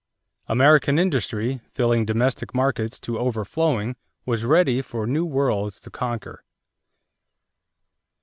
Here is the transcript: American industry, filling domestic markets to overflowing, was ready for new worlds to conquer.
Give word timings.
American 0.47 0.97
industry, 0.97 1.61
filling 1.75 2.05
domestic 2.07 2.55
markets 2.55 2.99
to 2.99 3.19
overflowing, 3.19 3.95
was 4.25 4.43
ready 4.45 4.81
for 4.81 5.05
new 5.05 5.25
worlds 5.27 5.79
to 5.79 5.91
conquer. 5.91 6.43